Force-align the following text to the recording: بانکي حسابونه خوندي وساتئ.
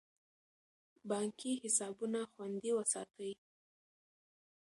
بانکي 1.09 1.51
حسابونه 1.63 2.21
خوندي 2.31 2.71
وساتئ. 2.77 3.31